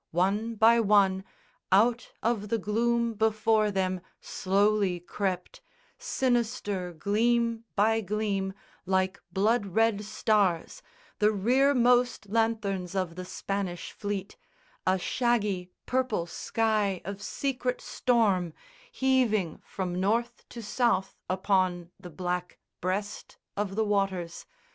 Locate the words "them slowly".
3.69-4.99